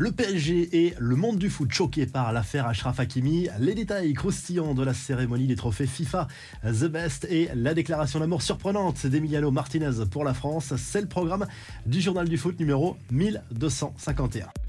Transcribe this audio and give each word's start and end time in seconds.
Le 0.00 0.12
PSG 0.12 0.84
et 0.84 0.94
le 1.00 1.16
monde 1.16 1.40
du 1.40 1.50
foot 1.50 1.72
choqué 1.72 2.06
par 2.06 2.32
l'affaire 2.32 2.68
Ashraf 2.68 3.00
Hakimi, 3.00 3.48
les 3.58 3.74
détails 3.74 4.14
croustillants 4.14 4.72
de 4.72 4.84
la 4.84 4.94
cérémonie 4.94 5.48
des 5.48 5.56
trophées 5.56 5.88
FIFA 5.88 6.28
The 6.62 6.84
Best 6.84 7.26
et 7.28 7.48
la 7.56 7.74
déclaration 7.74 8.20
d'amour 8.20 8.40
surprenante 8.40 9.08
d'Emiliano 9.08 9.50
Martinez 9.50 10.06
pour 10.08 10.22
la 10.22 10.34
France, 10.34 10.72
c'est 10.76 11.00
le 11.00 11.08
programme 11.08 11.48
du 11.84 12.00
journal 12.00 12.28
du 12.28 12.38
foot 12.38 12.60
numéro 12.60 12.96
1251. 13.10 14.67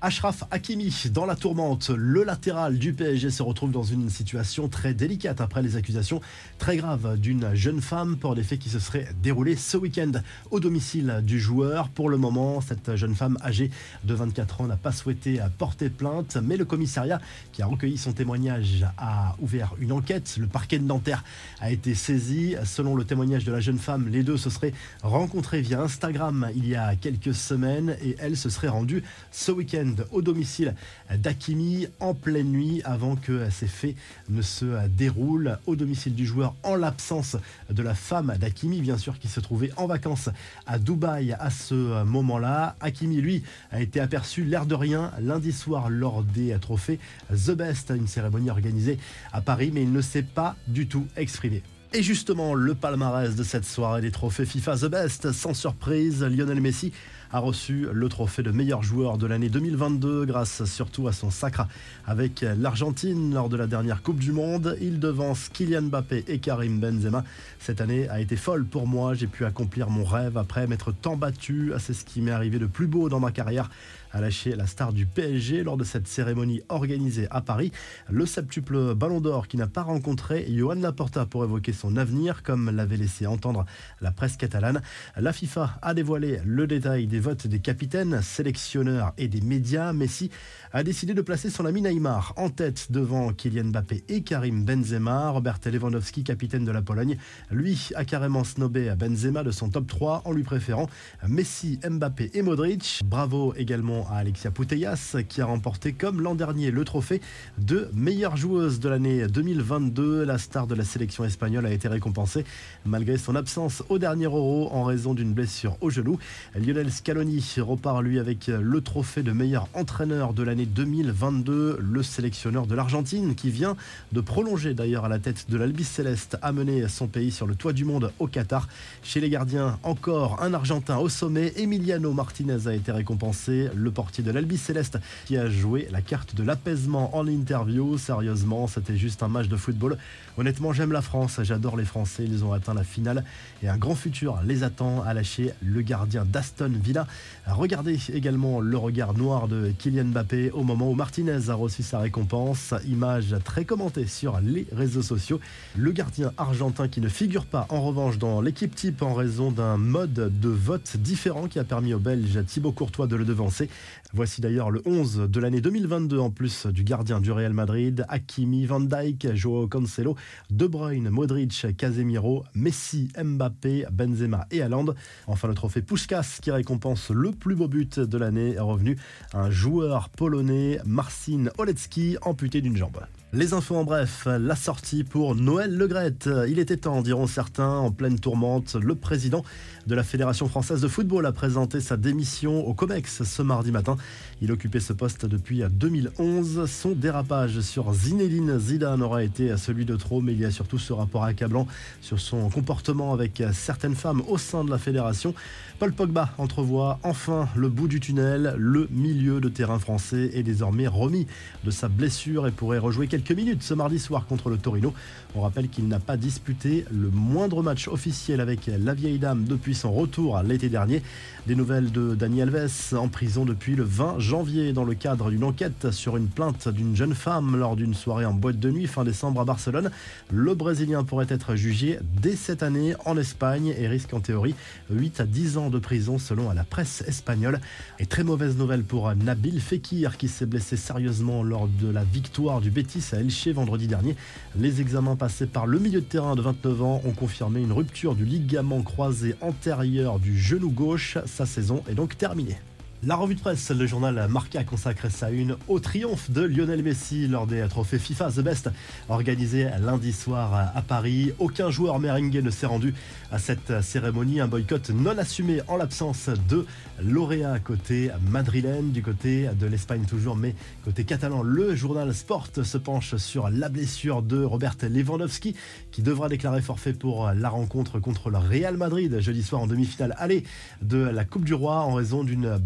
Ashraf 0.00 0.44
Hakimi 0.52 0.94
dans 1.12 1.26
la 1.26 1.34
tourmente. 1.34 1.90
Le 1.90 2.22
latéral 2.22 2.78
du 2.78 2.92
PSG 2.92 3.30
se 3.30 3.42
retrouve 3.42 3.72
dans 3.72 3.82
une 3.82 4.10
situation 4.10 4.68
très 4.68 4.94
délicate 4.94 5.40
après 5.40 5.60
les 5.60 5.74
accusations 5.74 6.20
très 6.58 6.76
graves 6.76 7.18
d'une 7.18 7.52
jeune 7.56 7.80
femme 7.80 8.16
pour 8.16 8.36
des 8.36 8.44
faits 8.44 8.60
qui 8.60 8.68
se 8.68 8.78
seraient 8.78 9.08
déroulés 9.20 9.56
ce 9.56 9.76
week-end 9.76 10.12
au 10.52 10.60
domicile 10.60 11.20
du 11.24 11.40
joueur. 11.40 11.88
Pour 11.88 12.10
le 12.10 12.16
moment, 12.16 12.60
cette 12.60 12.94
jeune 12.94 13.16
femme 13.16 13.38
âgée 13.42 13.72
de 14.04 14.14
24 14.14 14.60
ans 14.60 14.66
n'a 14.68 14.76
pas 14.76 14.92
souhaité 14.92 15.40
porter 15.58 15.90
plainte, 15.90 16.36
mais 16.40 16.56
le 16.56 16.64
commissariat 16.64 17.20
qui 17.50 17.62
a 17.62 17.66
recueilli 17.66 17.98
son 17.98 18.12
témoignage 18.12 18.86
a 18.98 19.34
ouvert 19.40 19.74
une 19.80 19.90
enquête. 19.90 20.36
Le 20.38 20.46
parquet 20.46 20.78
de 20.78 20.84
Nanterre 20.84 21.24
a 21.60 21.72
été 21.72 21.96
saisi. 21.96 22.54
Selon 22.64 22.94
le 22.94 23.02
témoignage 23.02 23.44
de 23.44 23.50
la 23.50 23.58
jeune 23.58 23.78
femme, 23.78 24.06
les 24.06 24.22
deux 24.22 24.36
se 24.36 24.48
seraient 24.48 24.74
rencontrés 25.02 25.60
via 25.60 25.82
Instagram 25.82 26.50
il 26.54 26.68
y 26.68 26.76
a 26.76 26.94
quelques 26.94 27.34
semaines 27.34 27.96
et 28.00 28.14
elle 28.20 28.36
se 28.36 28.48
serait 28.48 28.68
rendue 28.68 29.02
ce 29.32 29.50
week-end 29.50 29.87
au 30.10 30.22
domicile 30.22 30.74
d'Akimi 31.14 31.86
en 32.00 32.14
pleine 32.14 32.50
nuit 32.50 32.82
avant 32.84 33.16
que 33.16 33.50
ces 33.50 33.66
faits 33.66 33.96
ne 34.28 34.42
se 34.42 34.86
déroulent 34.88 35.58
au 35.66 35.76
domicile 35.76 36.14
du 36.14 36.26
joueur 36.26 36.54
en 36.62 36.76
l'absence 36.76 37.36
de 37.70 37.82
la 37.82 37.94
femme 37.94 38.34
d'Akimi, 38.38 38.80
bien 38.80 38.98
sûr, 38.98 39.18
qui 39.18 39.28
se 39.28 39.40
trouvait 39.40 39.70
en 39.76 39.86
vacances 39.86 40.28
à 40.66 40.78
Dubaï 40.78 41.32
à 41.32 41.50
ce 41.50 42.02
moment-là. 42.04 42.76
Akimi, 42.80 43.20
lui, 43.20 43.42
a 43.70 43.80
été 43.80 44.00
aperçu 44.00 44.44
l'air 44.44 44.66
de 44.66 44.74
rien 44.74 45.12
lundi 45.20 45.52
soir 45.52 45.90
lors 45.90 46.22
des 46.22 46.56
trophées 46.60 46.98
The 47.30 47.52
Best, 47.52 47.92
une 47.94 48.08
cérémonie 48.08 48.50
organisée 48.50 48.98
à 49.32 49.40
Paris, 49.40 49.70
mais 49.72 49.82
il 49.82 49.92
ne 49.92 50.00
s'est 50.00 50.22
pas 50.22 50.56
du 50.66 50.86
tout 50.86 51.06
exprimé. 51.16 51.62
Et 51.94 52.02
justement, 52.02 52.52
le 52.52 52.74
palmarès 52.74 53.34
de 53.34 53.42
cette 53.42 53.64
soirée 53.64 54.02
des 54.02 54.10
trophées 54.10 54.44
FIFA 54.44 54.76
The 54.76 54.84
Best, 54.86 55.32
sans 55.32 55.54
surprise, 55.54 56.22
Lionel 56.22 56.60
Messi 56.60 56.92
a 57.32 57.38
reçu 57.38 57.86
le 57.92 58.08
trophée 58.08 58.42
de 58.42 58.50
meilleur 58.50 58.82
joueur 58.82 59.18
de 59.18 59.26
l'année 59.26 59.48
2022 59.48 60.24
grâce 60.24 60.64
surtout 60.64 61.08
à 61.08 61.12
son 61.12 61.30
sacre 61.30 61.66
avec 62.06 62.44
l'Argentine 62.56 63.34
lors 63.34 63.48
de 63.48 63.56
la 63.56 63.66
dernière 63.66 64.02
Coupe 64.02 64.18
du 64.18 64.32
Monde. 64.32 64.76
Il 64.80 64.98
devance 64.98 65.48
Kylian 65.50 65.82
Mbappé 65.82 66.24
et 66.28 66.38
Karim 66.38 66.80
Benzema. 66.80 67.24
Cette 67.58 67.80
année 67.80 68.08
a 68.08 68.20
été 68.20 68.36
folle 68.36 68.64
pour 68.64 68.86
moi, 68.86 69.14
j'ai 69.14 69.26
pu 69.26 69.44
accomplir 69.44 69.90
mon 69.90 70.04
rêve 70.04 70.38
après 70.38 70.66
m'être 70.66 70.92
tant 70.92 71.16
battu. 71.16 71.72
C'est 71.78 71.94
ce 71.94 72.04
qui 72.04 72.20
m'est 72.20 72.30
arrivé 72.30 72.58
de 72.58 72.66
plus 72.66 72.86
beau 72.86 73.08
dans 73.08 73.20
ma 73.20 73.30
carrière 73.30 73.68
a 74.12 74.20
lâché 74.20 74.54
la 74.54 74.66
star 74.66 74.92
du 74.92 75.06
PSG 75.06 75.62
lors 75.62 75.76
de 75.76 75.84
cette 75.84 76.08
cérémonie 76.08 76.62
organisée 76.68 77.26
à 77.30 77.40
Paris. 77.40 77.72
Le 78.10 78.26
septuple 78.26 78.94
Ballon 78.94 79.20
d'Or 79.20 79.48
qui 79.48 79.56
n'a 79.56 79.66
pas 79.66 79.82
rencontré 79.82 80.46
Johan 80.50 80.76
Laporta 80.76 81.26
pour 81.26 81.44
évoquer 81.44 81.72
son 81.72 81.96
avenir, 81.96 82.42
comme 82.42 82.70
l'avait 82.70 82.96
laissé 82.96 83.26
entendre 83.26 83.66
la 84.00 84.10
presse 84.10 84.36
catalane. 84.36 84.82
La 85.16 85.32
FIFA 85.32 85.78
a 85.82 85.94
dévoilé 85.94 86.40
le 86.44 86.66
détail 86.66 87.06
des 87.06 87.17
votes 87.20 87.46
des 87.46 87.60
capitaines, 87.60 88.20
sélectionneurs 88.22 89.12
et 89.18 89.28
des 89.28 89.40
médias. 89.40 89.92
Messi 89.92 90.30
a 90.72 90.82
décidé 90.82 91.14
de 91.14 91.22
placer 91.22 91.50
son 91.50 91.64
ami 91.66 91.82
Neymar 91.82 92.34
en 92.36 92.50
tête 92.50 92.90
devant 92.90 93.32
Kylian 93.32 93.64
Mbappé 93.64 94.04
et 94.08 94.22
Karim 94.22 94.64
Benzema. 94.64 95.30
Robert 95.30 95.58
Lewandowski, 95.64 96.24
capitaine 96.24 96.64
de 96.64 96.70
la 96.70 96.82
Pologne, 96.82 97.16
lui 97.50 97.90
a 97.94 98.04
carrément 98.04 98.44
snobé 98.44 98.88
à 98.88 98.96
Benzema 98.96 99.42
de 99.42 99.50
son 99.50 99.70
top 99.70 99.86
3 99.86 100.22
en 100.24 100.32
lui 100.32 100.42
préférant 100.42 100.88
Messi, 101.26 101.78
Mbappé 101.88 102.30
et 102.34 102.42
Modric. 102.42 103.00
Bravo 103.04 103.54
également 103.56 104.08
à 104.10 104.16
Alexia 104.16 104.50
Putellas 104.50 105.16
qui 105.28 105.40
a 105.40 105.46
remporté 105.46 105.92
comme 105.92 106.20
l'an 106.20 106.34
dernier 106.34 106.70
le 106.70 106.84
trophée 106.84 107.20
de 107.58 107.88
meilleure 107.94 108.36
joueuse 108.36 108.80
de 108.80 108.88
l'année 108.88 109.26
2022. 109.26 110.24
La 110.24 110.38
star 110.38 110.66
de 110.66 110.74
la 110.74 110.84
sélection 110.84 111.24
espagnole 111.24 111.66
a 111.66 111.72
été 111.72 111.88
récompensée 111.88 112.44
malgré 112.84 113.18
son 113.18 113.34
absence 113.34 113.82
au 113.88 113.98
dernier 113.98 114.26
Euro 114.26 114.68
en 114.72 114.84
raison 114.84 115.14
d'une 115.14 115.32
blessure 115.32 115.76
au 115.80 115.90
genou. 115.90 116.18
Lionel 116.54 116.90
Scaloni 117.08 117.42
repart 117.60 118.02
lui 118.02 118.18
avec 118.18 118.48
le 118.48 118.82
trophée 118.82 119.22
de 119.22 119.32
meilleur 119.32 119.66
entraîneur 119.72 120.34
de 120.34 120.42
l'année 120.42 120.66
2022. 120.66 121.78
Le 121.80 122.02
sélectionneur 122.02 122.66
de 122.66 122.74
l'Argentine 122.74 123.34
qui 123.34 123.48
vient 123.48 123.78
de 124.12 124.20
prolonger 124.20 124.74
d'ailleurs 124.74 125.06
à 125.06 125.08
la 125.08 125.18
tête 125.18 125.46
de 125.48 125.56
l'Albi 125.56 125.84
Céleste 125.84 126.36
a 126.42 126.52
mené 126.52 126.86
son 126.86 127.06
pays 127.06 127.30
sur 127.30 127.46
le 127.46 127.54
toit 127.54 127.72
du 127.72 127.86
monde 127.86 128.12
au 128.18 128.26
Qatar. 128.26 128.68
Chez 129.02 129.20
les 129.20 129.30
gardiens, 129.30 129.78
encore 129.84 130.42
un 130.42 130.52
Argentin 130.52 130.98
au 130.98 131.08
sommet. 131.08 131.54
Emiliano 131.56 132.12
Martinez 132.12 132.66
a 132.66 132.74
été 132.74 132.92
récompensé. 132.92 133.70
Le 133.74 133.90
portier 133.90 134.22
de 134.22 134.30
l'Albi 134.30 134.58
Céleste, 134.58 134.98
qui 135.24 135.38
a 135.38 135.48
joué 135.48 135.88
la 135.90 136.02
carte 136.02 136.34
de 136.34 136.42
l'apaisement 136.42 137.16
en 137.16 137.26
interview. 137.26 137.96
Sérieusement, 137.96 138.66
c'était 138.66 138.98
juste 138.98 139.22
un 139.22 139.28
match 139.28 139.48
de 139.48 139.56
football. 139.56 139.96
Honnêtement, 140.36 140.74
j'aime 140.74 140.92
la 140.92 141.00
France, 141.00 141.40
j'adore 141.42 141.78
les 141.78 141.86
Français. 141.86 142.24
Ils 142.24 142.44
ont 142.44 142.52
atteint 142.52 142.74
la 142.74 142.84
finale 142.84 143.24
et 143.62 143.68
un 143.68 143.78
grand 143.78 143.94
futur 143.94 144.40
les 144.44 144.62
attend 144.62 145.02
à 145.02 145.14
lâcher 145.14 145.54
le 145.62 145.80
gardien 145.80 146.26
d'Aston 146.26 146.70
Villa. 146.74 146.97
Regardez 147.46 147.98
également 148.12 148.60
le 148.60 148.76
regard 148.76 149.14
noir 149.14 149.48
de 149.48 149.72
Kylian 149.78 150.06
Mbappé 150.06 150.50
au 150.50 150.62
moment 150.62 150.90
où 150.90 150.94
Martinez 150.94 151.48
a 151.48 151.54
reçu 151.54 151.82
sa 151.82 151.98
récompense. 151.98 152.74
Image 152.86 153.34
très 153.44 153.64
commentée 153.64 154.06
sur 154.06 154.40
les 154.40 154.66
réseaux 154.72 155.02
sociaux. 155.02 155.40
Le 155.76 155.92
gardien 155.92 156.32
argentin 156.36 156.88
qui 156.88 157.00
ne 157.00 157.08
figure 157.08 157.46
pas 157.46 157.66
en 157.70 157.80
revanche 157.80 158.18
dans 158.18 158.40
l'équipe 158.40 158.74
type 158.74 159.02
en 159.02 159.14
raison 159.14 159.50
d'un 159.50 159.76
mode 159.76 160.12
de 160.40 160.48
vote 160.48 160.96
différent 160.96 161.48
qui 161.48 161.58
a 161.58 161.64
permis 161.64 161.94
au 161.94 161.98
Belge 161.98 162.44
Thibaut 162.46 162.72
Courtois 162.72 163.06
de 163.06 163.16
le 163.16 163.24
devancer. 163.24 163.68
Voici 164.14 164.40
d'ailleurs 164.40 164.70
le 164.70 164.80
11 164.86 165.28
de 165.28 165.40
l'année 165.40 165.60
2022 165.60 166.18
en 166.18 166.30
plus 166.30 166.66
du 166.66 166.82
gardien 166.82 167.20
du 167.20 167.30
Real 167.30 167.52
Madrid, 167.52 168.06
Hakimi, 168.08 168.64
Van 168.64 168.80
Dijk, 168.80 169.34
Joao 169.34 169.66
Cancelo, 169.66 170.16
De 170.50 170.66
Bruyne, 170.66 171.10
Modric, 171.10 171.66
Casemiro, 171.76 172.44
Messi, 172.54 173.10
Mbappé, 173.22 173.84
Benzema 173.92 174.46
et 174.50 174.62
Haaland. 174.62 174.94
Enfin 175.26 175.48
le 175.48 175.54
trophée 175.54 175.82
Puskas 175.82 176.38
qui 176.40 176.50
récompense 176.50 176.87
le 177.10 177.32
plus 177.32 177.54
beau 177.54 177.68
but 177.68 178.00
de 178.00 178.18
l'année 178.18 178.54
est 178.54 178.60
revenu 178.60 178.98
un 179.34 179.50
joueur 179.50 180.08
polonais, 180.08 180.78
Marcin 180.84 181.50
Olecki, 181.58 182.16
amputé 182.22 182.60
d'une 182.60 182.76
jambe. 182.76 183.00
Les 183.34 183.52
infos 183.52 183.76
en 183.76 183.84
bref, 183.84 184.26
la 184.26 184.56
sortie 184.56 185.04
pour 185.04 185.34
Noël 185.34 185.76
Legrette. 185.76 186.30
Il 186.48 186.58
était 186.58 186.78
temps, 186.78 187.02
diront 187.02 187.26
certains, 187.26 187.68
en 187.68 187.90
pleine 187.90 188.18
tourmente. 188.18 188.74
Le 188.74 188.94
président 188.94 189.44
de 189.86 189.94
la 189.94 190.02
Fédération 190.02 190.48
française 190.48 190.80
de 190.80 190.88
football 190.88 191.26
a 191.26 191.32
présenté 191.32 191.80
sa 191.80 191.98
démission 191.98 192.66
au 192.66 192.72
COMEX 192.72 193.24
ce 193.24 193.42
mardi 193.42 193.70
matin. 193.70 193.98
Il 194.40 194.50
occupait 194.50 194.80
ce 194.80 194.94
poste 194.94 195.26
depuis 195.26 195.62
2011. 195.70 196.64
Son 196.70 196.92
dérapage 196.92 197.60
sur 197.60 197.92
Zinedine 197.92 198.58
Zidane 198.58 199.02
aura 199.02 199.22
été 199.22 199.54
celui 199.58 199.84
de 199.84 199.94
trop, 199.96 200.22
mais 200.22 200.32
il 200.32 200.40
y 200.40 200.46
a 200.46 200.50
surtout 200.50 200.78
ce 200.78 200.94
rapport 200.94 201.24
accablant 201.24 201.66
sur 202.00 202.20
son 202.20 202.48
comportement 202.48 203.12
avec 203.12 203.42
certaines 203.52 203.94
femmes 203.94 204.22
au 204.26 204.38
sein 204.38 204.64
de 204.64 204.70
la 204.70 204.78
fédération. 204.78 205.34
Paul 205.78 205.92
Pogba 205.92 206.30
entrevoit 206.38 206.98
enfin 207.02 207.48
le 207.54 207.68
bout 207.68 207.88
du 207.88 208.00
tunnel. 208.00 208.54
Le 208.56 208.88
milieu 208.90 209.40
de 209.40 209.50
terrain 209.50 209.78
français 209.78 210.30
est 210.32 210.42
désormais 210.42 210.86
remis 210.88 211.26
de 211.64 211.70
sa 211.70 211.88
blessure 211.88 212.46
et 212.46 212.52
pourrait 212.52 212.78
rejouer 212.78 213.06
quelques 213.06 213.17
quelques 213.18 213.36
minutes 213.36 213.64
ce 213.64 213.74
mardi 213.74 213.98
soir 213.98 214.26
contre 214.26 214.48
le 214.48 214.58
Torino. 214.58 214.94
On 215.34 215.40
rappelle 215.40 215.68
qu'il 215.68 215.88
n'a 215.88 215.98
pas 215.98 216.16
disputé 216.16 216.84
le 216.92 217.10
moindre 217.10 217.64
match 217.64 217.88
officiel 217.88 218.40
avec 218.40 218.66
la 218.66 218.94
vieille 218.94 219.18
dame 219.18 219.44
depuis 219.44 219.74
son 219.74 219.92
retour 219.92 220.40
l'été 220.42 220.68
dernier. 220.68 221.02
Des 221.48 221.56
nouvelles 221.56 221.90
de 221.90 222.14
Dani 222.14 222.42
Alves 222.42 222.94
en 222.94 223.08
prison 223.08 223.44
depuis 223.44 223.74
le 223.74 223.82
20 223.82 224.20
janvier 224.20 224.72
dans 224.72 224.84
le 224.84 224.94
cadre 224.94 225.30
d'une 225.30 225.42
enquête 225.42 225.90
sur 225.90 226.16
une 226.16 226.28
plainte 226.28 226.68
d'une 226.68 226.94
jeune 226.94 227.14
femme 227.14 227.56
lors 227.56 227.74
d'une 227.74 227.94
soirée 227.94 228.24
en 228.24 228.34
boîte 228.34 228.60
de 228.60 228.70
nuit 228.70 228.86
fin 228.86 229.02
décembre 229.02 229.40
à 229.40 229.44
Barcelone. 229.44 229.90
Le 230.30 230.54
Brésilien 230.54 231.02
pourrait 231.02 231.26
être 231.28 231.56
jugé 231.56 231.98
dès 232.22 232.36
cette 232.36 232.62
année 232.62 232.94
en 233.04 233.16
Espagne 233.16 233.74
et 233.76 233.88
risque 233.88 234.14
en 234.14 234.20
théorie 234.20 234.54
8 234.90 235.20
à 235.20 235.24
10 235.24 235.58
ans 235.58 235.70
de 235.70 235.78
prison 235.78 236.18
selon 236.18 236.52
la 236.52 236.64
presse 236.64 237.02
espagnole. 237.06 237.60
Et 237.98 238.06
très 238.06 238.22
mauvaise 238.22 238.56
nouvelle 238.56 238.84
pour 238.84 239.12
Nabil 239.14 239.60
Fekir 239.60 240.18
qui 240.18 240.28
s'est 240.28 240.46
blessé 240.46 240.76
sérieusement 240.76 241.42
lors 241.42 241.66
de 241.66 241.88
la 241.88 242.04
victoire 242.04 242.60
du 242.60 242.70
Betis 242.70 243.07
à 243.14 243.20
Elche 243.20 243.48
vendredi 243.48 243.86
dernier. 243.86 244.16
Les 244.58 244.80
examens 244.80 245.16
passés 245.16 245.46
par 245.46 245.66
le 245.66 245.78
milieu 245.78 246.00
de 246.00 246.06
terrain 246.06 246.34
de 246.34 246.42
29 246.42 246.82
ans 246.82 247.02
ont 247.04 247.12
confirmé 247.12 247.60
une 247.60 247.72
rupture 247.72 248.14
du 248.14 248.24
ligament 248.24 248.82
croisé 248.82 249.34
antérieur 249.40 250.18
du 250.18 250.38
genou 250.38 250.70
gauche. 250.70 251.18
Sa 251.26 251.46
saison 251.46 251.82
est 251.88 251.94
donc 251.94 252.16
terminée. 252.18 252.56
La 253.04 253.14
revue 253.14 253.36
de 253.36 253.40
presse, 253.40 253.70
le 253.70 253.86
journal 253.86 254.26
Marca 254.28 254.64
consacre 254.64 255.08
sa 255.08 255.30
une 255.30 255.56
au 255.68 255.78
triomphe 255.78 256.32
de 256.32 256.42
Lionel 256.42 256.82
Messi 256.82 257.28
lors 257.28 257.46
des 257.46 257.64
trophées 257.68 258.00
FIFA 258.00 258.32
The 258.32 258.40
Best 258.40 258.70
organisés 259.08 259.68
lundi 259.80 260.12
soir 260.12 260.72
à 260.74 260.82
Paris. 260.82 261.30
Aucun 261.38 261.70
joueur 261.70 262.00
merengue 262.00 262.42
ne 262.42 262.50
s'est 262.50 262.66
rendu 262.66 262.94
à 263.30 263.38
cette 263.38 263.82
cérémonie, 263.82 264.40
un 264.40 264.48
boycott 264.48 264.90
non 264.90 265.16
assumé 265.16 265.60
en 265.68 265.76
l'absence 265.76 266.28
de 266.48 266.66
lauréat 267.00 267.60
côté 267.60 268.10
madrilène, 268.28 268.90
du 268.90 269.00
côté 269.00 269.48
de 269.56 269.66
l'Espagne 269.68 270.04
toujours, 270.04 270.34
mais 270.34 270.56
côté 270.84 271.04
catalan. 271.04 271.44
Le 271.44 271.76
journal 271.76 272.12
Sport 272.12 272.48
se 272.64 272.78
penche 272.78 273.14
sur 273.14 273.48
la 273.48 273.68
blessure 273.68 274.22
de 274.22 274.42
Robert 274.42 274.74
Lewandowski 274.82 275.54
qui 275.92 276.02
devra 276.02 276.28
déclarer 276.28 276.62
forfait 276.62 276.94
pour 276.94 277.30
la 277.30 277.48
rencontre 277.48 278.00
contre 278.00 278.28
le 278.28 278.38
Real 278.38 278.76
Madrid 278.76 279.20
jeudi 279.20 279.44
soir 279.44 279.62
en 279.62 279.68
demi-finale 279.68 280.16
aller 280.18 280.42
de 280.82 280.98
la 280.98 281.24
Coupe 281.24 281.44
du 281.44 281.54
Roi 281.54 281.76
en 281.76 281.94
raison 281.94 282.24
d'une 282.24 282.58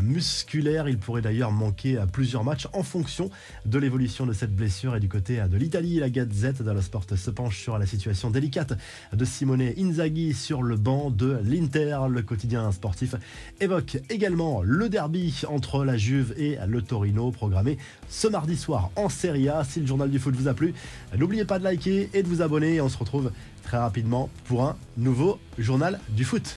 musculaire. 0.00 0.88
Il 0.88 0.98
pourrait 0.98 1.22
d'ailleurs 1.22 1.52
manquer 1.52 1.98
à 1.98 2.06
plusieurs 2.06 2.44
matchs 2.44 2.68
en 2.72 2.82
fonction 2.82 3.30
de 3.64 3.78
l'évolution 3.78 4.26
de 4.26 4.32
cette 4.32 4.54
blessure. 4.54 4.96
Et 4.96 5.00
du 5.00 5.08
côté 5.08 5.42
de 5.50 5.56
l'Italie, 5.56 5.98
la 5.98 6.10
Gazette 6.10 6.62
dello 6.62 6.80
Sport 6.80 7.04
se 7.16 7.30
penche 7.30 7.60
sur 7.60 7.78
la 7.78 7.86
situation 7.86 8.30
délicate 8.30 8.74
de 9.12 9.24
Simone 9.24 9.72
Inzaghi 9.78 10.34
sur 10.34 10.62
le 10.62 10.76
banc 10.76 11.10
de 11.10 11.38
l'Inter. 11.44 11.98
Le 12.10 12.22
quotidien 12.22 12.70
sportif 12.72 13.14
évoque 13.60 13.98
également 14.10 14.62
le 14.62 14.88
derby 14.88 15.42
entre 15.48 15.84
la 15.84 15.96
Juve 15.96 16.34
et 16.36 16.58
le 16.66 16.82
Torino 16.82 17.30
programmé 17.30 17.78
ce 18.08 18.28
mardi 18.28 18.56
soir 18.56 18.90
en 18.96 19.08
Serie 19.08 19.48
A. 19.48 19.64
Si 19.64 19.80
le 19.80 19.86
journal 19.86 20.10
du 20.10 20.18
foot 20.18 20.34
vous 20.34 20.48
a 20.48 20.54
plu, 20.54 20.74
n'oubliez 21.16 21.44
pas 21.44 21.58
de 21.58 21.64
liker 21.64 22.10
et 22.12 22.22
de 22.22 22.28
vous 22.28 22.42
abonner. 22.42 22.80
On 22.80 22.88
se 22.88 22.98
retrouve 22.98 23.32
très 23.62 23.78
rapidement 23.78 24.30
pour 24.44 24.64
un 24.64 24.76
nouveau 24.96 25.38
journal 25.58 26.00
du 26.10 26.24
foot. 26.24 26.54